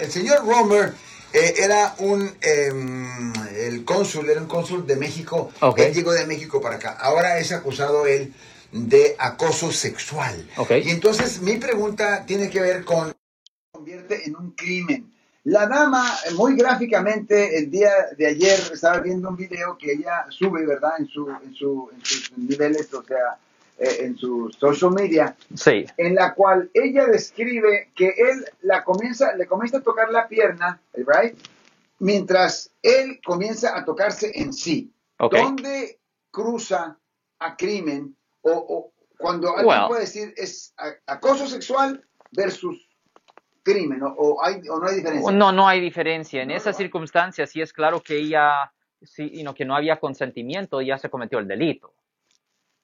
el 0.00 0.10
señor 0.10 0.46
Romer 0.46 0.94
eh, 1.32 1.54
era 1.58 1.94
un, 1.98 2.30
em, 2.40 3.32
el 3.56 3.84
cónsul, 3.84 4.28
era 4.28 4.40
un 4.40 4.48
cónsul 4.48 4.86
de 4.86 4.96
México. 4.96 5.52
Él 5.76 5.94
llegó 5.94 6.12
de 6.12 6.26
México 6.26 6.60
para 6.60 6.76
acá. 6.76 6.96
Ahora 7.00 7.38
es 7.38 7.52
acusado 7.52 8.06
él 8.06 8.32
de 8.72 9.16
acoso 9.18 9.70
sexual. 9.72 10.48
Y 10.70 10.90
entonces 10.90 11.40
mi 11.40 11.56
pregunta 11.56 12.24
tiene 12.26 12.50
que 12.50 12.60
ver 12.60 12.84
con 12.84 13.12
convierte 13.72 14.26
en 14.26 14.36
un 14.36 14.50
crimen. 14.52 15.12
La 15.44 15.66
dama, 15.66 16.04
muy 16.36 16.54
gráficamente, 16.54 17.56
el 17.56 17.70
día 17.70 17.90
de 18.16 18.26
ayer 18.26 18.60
estaba 18.72 18.98
viendo 19.00 19.30
un 19.30 19.36
video 19.36 19.78
que 19.78 19.92
ella 19.92 20.26
sube, 20.28 20.66
¿verdad? 20.66 20.92
En, 20.98 21.06
su, 21.06 21.30
en, 21.30 21.54
su, 21.54 21.88
en 21.94 22.04
sus 22.04 22.36
niveles, 22.36 22.92
o 22.92 23.02
sea, 23.02 23.38
en 23.80 24.16
su 24.18 24.50
social 24.58 24.90
media, 24.92 25.34
Sí. 25.54 25.86
en 25.96 26.14
la 26.14 26.34
cual 26.34 26.70
ella 26.74 27.06
describe 27.06 27.90
que 27.94 28.08
él 28.08 28.44
la 28.62 28.84
comienza, 28.84 29.34
le 29.34 29.46
comienza 29.46 29.78
a 29.78 29.82
tocar 29.82 30.10
la 30.10 30.28
pierna, 30.28 30.80
right? 30.94 31.34
Mientras 31.98 32.70
él 32.82 33.20
comienza 33.24 33.76
a 33.76 33.84
tocarse 33.84 34.30
en 34.34 34.52
sí. 34.52 34.92
Ok. 35.18 35.34
¿Dónde 35.36 35.98
cruza 36.30 36.98
a 37.38 37.56
crimen 37.56 38.14
o, 38.42 38.50
o 38.52 38.92
cuando 39.18 39.48
alguien 39.50 39.66
Well. 39.66 39.88
puede 39.88 40.00
decir 40.02 40.32
es 40.36 40.74
acoso 41.06 41.46
sexual 41.46 42.02
versus 42.32 42.86
crimen 43.62 44.02
o, 44.02 44.08
o 44.16 44.44
hay, 44.44 44.60
o 44.68 44.78
no 44.78 44.86
hay 44.88 44.96
diferencia? 44.96 45.32
No, 45.32 45.52
no 45.52 45.68
hay 45.68 45.80
diferencia. 45.80 46.42
En 46.42 46.48
No, 46.48 46.54
esas 46.54 46.74
no. 46.74 46.78
circunstancias 46.78 47.50
sí 47.50 47.60
es 47.60 47.72
claro 47.72 48.00
que 48.00 48.16
ella, 48.16 48.72
sí, 49.02 49.42
no, 49.42 49.54
que 49.54 49.64
no 49.66 49.74
había 49.76 49.96
consentimiento, 50.00 50.80
ya 50.80 50.96
se 50.98 51.10
cometió 51.10 51.38
el 51.38 51.48
delito. 51.48 51.92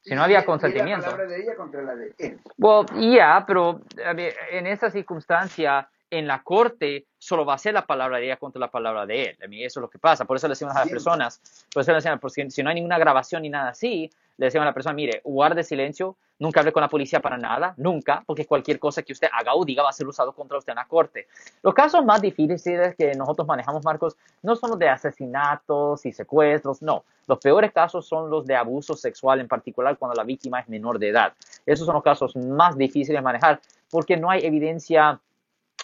Si 0.06 0.14
no 0.14 0.22
había 0.22 0.44
consentimiento. 0.44 1.16
la 1.16 1.24
de 1.24 1.42
ella 1.42 1.56
contra 1.56 1.82
la 1.82 1.96
de 1.96 2.14
él. 2.18 2.38
Well, 2.58 2.86
yeah, 2.98 3.44
pero 3.44 3.80
en 3.98 4.66
esa 4.68 4.88
circunstancia, 4.88 5.88
en 6.08 6.28
la 6.28 6.42
corte, 6.44 7.06
solo 7.18 7.44
va 7.44 7.54
a 7.54 7.58
ser 7.58 7.74
la 7.74 7.84
palabra 7.84 8.18
de 8.18 8.26
ella 8.26 8.36
contra 8.36 8.60
la 8.60 8.70
palabra 8.70 9.04
de 9.04 9.30
él. 9.30 9.38
A 9.42 9.48
mí 9.48 9.64
eso 9.64 9.80
es 9.80 9.82
lo 9.82 9.90
que 9.90 9.98
pasa. 9.98 10.24
Por 10.24 10.36
eso 10.36 10.46
le 10.46 10.52
decimos 10.52 10.76
a 10.76 10.80
las 10.80 10.88
personas, 10.88 11.66
por 11.72 11.80
eso 11.80 11.90
le 11.90 11.96
decimos, 11.96 12.20
porque 12.20 12.48
si 12.50 12.62
no 12.62 12.68
hay 12.68 12.76
ninguna 12.76 12.98
grabación 12.98 13.42
ni 13.42 13.48
nada 13.48 13.70
así, 13.70 14.08
le 14.38 14.46
decimos 14.46 14.62
a 14.62 14.66
la 14.66 14.74
persona, 14.74 14.94
mire, 14.94 15.20
guarde 15.24 15.64
silencio, 15.64 16.16
nunca 16.38 16.60
hable 16.60 16.72
con 16.72 16.82
la 16.82 16.88
policía 16.88 17.20
para 17.20 17.38
nada, 17.38 17.74
nunca, 17.78 18.22
porque 18.26 18.46
cualquier 18.46 18.78
cosa 18.78 19.02
que 19.02 19.12
usted 19.12 19.28
haga 19.32 19.54
o 19.54 19.64
diga 19.64 19.82
va 19.82 19.90
a 19.90 19.92
ser 19.92 20.06
usado 20.06 20.32
contra 20.32 20.58
usted 20.58 20.72
en 20.72 20.76
la 20.76 20.86
corte. 20.86 21.26
Los 21.62 21.72
casos 21.74 22.04
más 22.04 22.20
difíciles 22.20 22.94
que 22.96 23.14
nosotros 23.14 23.46
manejamos, 23.46 23.84
Marcos, 23.84 24.16
no 24.42 24.54
son 24.56 24.70
los 24.70 24.78
de 24.78 24.88
asesinatos 24.88 26.04
y 26.04 26.12
secuestros, 26.12 26.82
no. 26.82 27.04
Los 27.26 27.38
peores 27.38 27.72
casos 27.72 28.06
son 28.06 28.30
los 28.30 28.46
de 28.46 28.54
abuso 28.54 28.94
sexual, 28.94 29.40
en 29.40 29.48
particular 29.48 29.96
cuando 29.98 30.14
la 30.14 30.24
víctima 30.24 30.60
es 30.60 30.68
menor 30.68 30.98
de 30.98 31.08
edad. 31.08 31.32
Esos 31.64 31.86
son 31.86 31.94
los 31.94 32.04
casos 32.04 32.36
más 32.36 32.76
difíciles 32.76 33.18
de 33.18 33.22
manejar 33.22 33.60
porque 33.90 34.16
no 34.16 34.30
hay 34.30 34.44
evidencia 34.44 35.20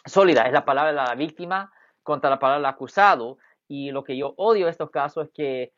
sólida. 0.04 0.46
Es 0.46 0.52
la 0.52 0.64
palabra 0.64 0.90
de 0.90 0.96
la 0.96 1.14
víctima 1.14 1.72
contra 2.02 2.30
la 2.30 2.38
palabra 2.38 2.58
del 2.58 2.66
acusado. 2.66 3.38
Y 3.68 3.90
lo 3.90 4.04
que 4.04 4.16
yo 4.16 4.34
odio 4.36 4.66
de 4.66 4.70
estos 4.70 4.90
casos 4.90 5.26
es 5.26 5.32
que, 5.32 5.72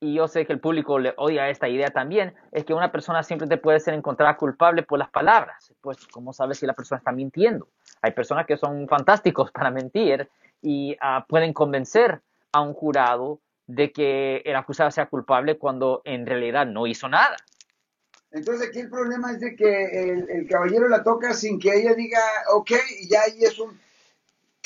y 0.00 0.14
yo 0.14 0.28
sé 0.28 0.46
que 0.46 0.52
el 0.52 0.60
público 0.60 0.98
le 0.98 1.14
odia 1.16 1.48
esta 1.48 1.68
idea 1.68 1.88
también, 1.88 2.34
es 2.52 2.64
que 2.64 2.74
una 2.74 2.92
persona 2.92 3.22
siempre 3.22 3.48
te 3.48 3.56
puede 3.56 3.80
ser 3.80 3.94
encontrada 3.94 4.36
culpable 4.36 4.82
por 4.82 4.98
las 4.98 5.10
palabras. 5.10 5.72
Pues, 5.80 6.06
¿cómo 6.08 6.32
sabes 6.32 6.58
si 6.58 6.66
la 6.66 6.74
persona 6.74 6.98
está 6.98 7.12
mintiendo? 7.12 7.68
Hay 8.02 8.12
personas 8.12 8.46
que 8.46 8.56
son 8.56 8.86
fantásticos 8.88 9.50
para 9.52 9.70
mentir 9.70 10.28
y 10.60 10.96
ah, 11.00 11.24
pueden 11.28 11.52
convencer 11.52 12.20
a 12.52 12.60
un 12.60 12.74
jurado 12.74 13.40
de 13.66 13.90
que 13.90 14.42
el 14.44 14.54
acusado 14.56 14.90
sea 14.90 15.06
culpable 15.06 15.58
cuando 15.58 16.02
en 16.04 16.26
realidad 16.26 16.66
no 16.66 16.86
hizo 16.86 17.08
nada. 17.08 17.36
Entonces 18.30 18.68
aquí 18.68 18.80
el 18.80 18.90
problema 18.90 19.32
es 19.32 19.40
de 19.40 19.56
que 19.56 19.84
el, 19.84 20.28
el 20.28 20.48
caballero 20.48 20.88
la 20.88 21.02
toca 21.02 21.32
sin 21.32 21.58
que 21.58 21.74
ella 21.74 21.94
diga, 21.94 22.20
ok, 22.54 22.70
y 23.00 23.08
ya 23.08 23.22
ahí 23.22 23.42
es 23.42 23.58
un 23.58 23.78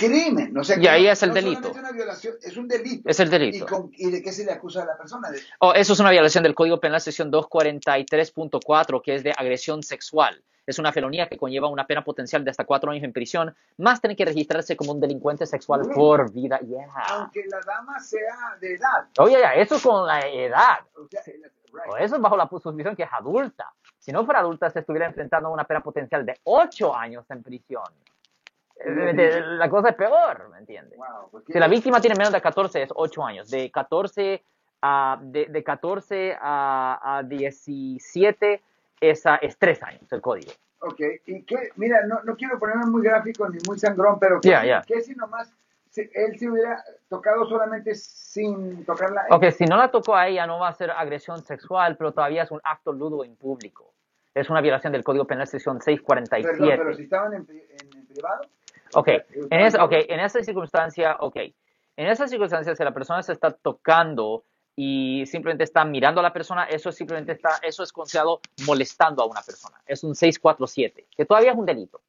crimen. 0.06 0.56
O 0.58 0.64
sea, 0.64 0.78
Y 0.78 0.86
ahí 0.86 1.04
no- 1.04 1.10
es 1.12 1.22
el 1.22 1.28
no 1.30 1.34
delito. 1.34 1.72
una 1.72 1.92
violación, 1.92 2.34
es 2.42 2.56
un 2.56 2.66
delito. 2.68 3.08
Es 3.08 3.20
el 3.20 3.28
¿Y, 3.28 3.30
delito. 3.30 3.66
con- 3.66 3.90
¿Y 3.96 4.10
de 4.10 4.22
qué 4.22 4.32
se 4.32 4.44
le 4.44 4.52
acusa 4.52 4.82
a 4.82 4.86
la 4.86 4.96
persona? 4.96 5.30
De- 5.30 5.40
Oh, 5.60 5.72
eso 5.74 5.92
es 5.92 6.00
una 6.00 6.10
violación 6.10 6.42
del 6.44 6.54
Código 6.54 6.80
Penal, 6.80 7.00
sección 7.00 7.30
243.4, 7.30 9.00
que 9.02 9.14
es 9.14 9.22
de 9.22 9.32
agresión 9.36 9.82
sexual. 9.82 10.42
Es 10.66 10.78
una 10.78 10.92
felonía 10.92 11.28
que 11.28 11.36
conlleva 11.36 11.68
una 11.68 11.86
pena 11.86 12.04
potencial 12.04 12.44
de 12.44 12.50
hasta 12.50 12.64
cuatro 12.64 12.90
años 12.92 13.02
en 13.02 13.12
prisión, 13.12 13.54
más 13.78 14.00
tener 14.00 14.16
que 14.16 14.24
registrarse 14.24 14.76
como 14.76 14.92
un 14.92 15.00
delincuente 15.00 15.44
sexual 15.46 15.82
por 15.94 16.32
vida. 16.32 16.60
Yeah. 16.60 16.86
aunque 17.08 17.44
la 17.48 17.58
dama 17.66 17.98
sea 17.98 18.56
de 18.60 18.74
edad. 18.74 19.08
Oye, 19.18 19.38
ya, 19.40 19.54
eso 19.54 19.76
es 19.76 19.82
con 19.82 20.06
la 20.06 20.20
edad. 20.20 20.78
O 20.96 21.08
sea, 21.10 21.22
el- 21.26 21.42
right. 21.42 21.82
O 21.92 21.96
eso 21.96 22.16
es 22.16 22.20
bajo 22.22 22.36
la 22.36 22.48
suspición 22.48 22.94
que 22.94 23.02
es 23.02 23.08
adulta. 23.12 23.72
Si 23.98 24.12
no 24.12 24.24
fuera 24.24 24.40
adulta, 24.40 24.70
se 24.70 24.80
estuviera 24.80 25.06
enfrentando 25.06 25.48
a 25.48 25.52
una 25.52 25.64
pena 25.64 25.80
potencial 25.82 26.24
de 26.24 26.38
ocho 26.44 26.94
años 26.94 27.24
en 27.30 27.42
prisión. 27.42 27.82
La 28.84 29.68
cosa 29.68 29.90
es 29.90 29.94
peor, 29.94 30.48
¿me 30.50 30.58
entiendes? 30.58 30.98
Wow, 30.98 31.28
porque- 31.30 31.52
Si 31.52 31.58
la 31.58 31.68
víctima 31.68 32.00
tiene 32.00 32.16
menos 32.16 32.32
de 32.32 32.40
14 32.40 32.82
es 32.82 32.90
8 32.94 33.24
años. 33.24 33.50
De 33.50 33.70
14 33.70 34.42
a, 34.82 35.18
de, 35.20 35.46
de 35.46 35.62
14 35.64 36.36
a, 36.40 37.18
a 37.18 37.22
17 37.22 38.62
es, 39.00 39.26
a- 39.26 39.36
es 39.36 39.56
3 39.58 39.82
años 39.82 40.12
el 40.12 40.20
código. 40.20 40.52
Ok, 40.80 41.00
y 41.26 41.42
qué, 41.42 41.68
mira, 41.76 42.06
no, 42.06 42.22
no 42.24 42.34
quiero 42.36 42.58
ponerme 42.58 42.86
muy 42.86 43.02
gráfico 43.02 43.46
ni 43.48 43.58
muy 43.66 43.78
sangrón, 43.78 44.18
pero 44.18 44.40
¿qué, 44.40 44.48
Ya, 44.48 44.64
ya. 44.64 44.82
qué 44.86 45.02
si 45.02 45.14
nomás 45.14 45.52
si 45.90 46.08
él 46.14 46.38
se 46.38 46.48
hubiera 46.48 46.82
tocado 47.08 47.46
solamente 47.48 47.94
sin 47.94 48.84
tocarla? 48.86 49.26
Ok, 49.30 49.50
si 49.50 49.64
no 49.66 49.76
la 49.76 49.90
tocó 49.90 50.16
a 50.16 50.28
ella 50.28 50.46
no 50.46 50.58
va 50.58 50.68
a 50.68 50.72
ser 50.74 50.90
agresión 50.90 51.42
sexual, 51.44 51.96
pero 51.98 52.12
todavía 52.12 52.44
es 52.44 52.50
un 52.50 52.60
acto 52.64 52.92
ludo 52.92 53.24
en 53.24 53.36
público. 53.36 53.92
Es 54.32 54.48
una 54.48 54.60
violación 54.62 54.92
del 54.92 55.02
Código 55.04 55.26
Penal 55.26 55.46
sección 55.48 55.78
Perdón, 55.80 55.84
647. 55.84 56.78
pero 56.82 56.94
si 56.96 57.02
estaban 57.02 57.34
en, 57.34 57.40
en- 57.50 57.98
en 57.98 58.06
privado. 58.06 58.42
Ok, 58.94 59.08
en, 59.50 59.60
esa, 59.60 59.84
ok, 59.84 59.92
en 60.08 60.20
esa 60.20 60.42
circunstancia, 60.42 61.16
ok. 61.20 61.36
En 61.96 62.06
esa 62.06 62.26
circunstancia, 62.26 62.74
si 62.74 62.84
la 62.84 62.94
persona 62.94 63.22
se 63.22 63.32
está 63.32 63.50
tocando 63.50 64.44
y 64.74 65.26
simplemente 65.26 65.64
está 65.64 65.84
mirando 65.84 66.20
a 66.20 66.22
la 66.22 66.32
persona, 66.32 66.64
eso 66.64 66.90
simplemente 66.90 67.32
está, 67.32 67.58
eso 67.62 67.82
es 67.82 67.92
considerado 67.92 68.40
molestando 68.66 69.22
a 69.22 69.26
una 69.26 69.42
persona. 69.42 69.76
Es 69.86 70.02
un 70.02 70.14
647, 70.14 71.08
que 71.16 71.24
todavía 71.24 71.52
es 71.52 71.58
un 71.58 71.66
delito. 71.66 72.00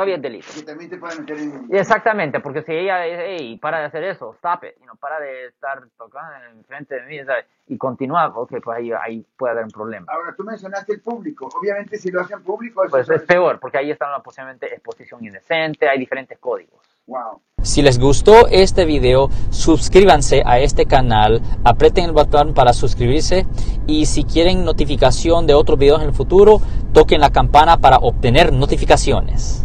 Todavía 0.00 0.16
es 0.16 0.22
delito. 0.22 0.46
Que 0.54 0.62
también 0.62 0.88
te 0.88 0.96
pueden 0.96 1.20
meter 1.20 1.38
en... 1.38 1.66
Exactamente, 1.70 2.40
porque 2.40 2.62
si 2.62 2.72
ella 2.72 3.00
dice, 3.02 3.24
hey, 3.26 3.58
para 3.60 3.80
de 3.80 3.84
hacer 3.84 4.04
eso, 4.04 4.32
stop 4.34 4.64
it, 4.64 4.78
you 4.78 4.84
know, 4.84 4.96
para 4.96 5.20
de 5.20 5.48
estar 5.48 5.86
tocando 5.98 6.32
enfrente 6.58 6.94
de 6.94 7.06
mí, 7.06 7.24
¿sabes? 7.24 7.44
y 7.70 7.78
continúa, 7.78 8.26
ok, 8.34 8.54
pues 8.62 8.78
ahí, 8.78 8.90
ahí 8.92 9.24
puede 9.36 9.52
haber 9.52 9.64
un 9.64 9.70
problema. 9.70 10.06
Ahora, 10.08 10.34
tú 10.36 10.42
mencionaste 10.42 10.94
el 10.94 11.00
público. 11.00 11.48
Obviamente, 11.56 11.98
si 11.98 12.10
lo 12.10 12.20
hacen 12.20 12.42
público, 12.42 12.82
eso 12.82 12.90
Pues 12.90 13.08
es 13.08 13.22
peor, 13.22 13.60
porque 13.60 13.78
ahí 13.78 13.92
está 13.92 14.08
una 14.08 14.20
posiblemente 14.20 14.66
exposición 14.66 15.24
indecente, 15.24 15.88
hay 15.88 16.00
diferentes 16.00 16.36
códigos. 16.38 16.80
Wow. 17.06 17.40
Si 17.62 17.80
les 17.80 18.00
gustó 18.00 18.48
este 18.48 18.84
video, 18.86 19.28
suscríbanse 19.50 20.42
a 20.44 20.58
este 20.58 20.86
canal, 20.86 21.40
aprieten 21.64 22.06
el 22.06 22.12
botón 22.12 22.54
para 22.54 22.72
suscribirse 22.72 23.46
y 23.86 24.06
si 24.06 24.24
quieren 24.24 24.64
notificación 24.64 25.46
de 25.46 25.54
otros 25.54 25.78
videos 25.78 26.02
en 26.02 26.08
el 26.08 26.14
futuro, 26.14 26.60
toquen 26.92 27.20
la 27.20 27.30
campana 27.30 27.76
para 27.76 27.98
obtener 27.98 28.52
notificaciones. 28.52 29.64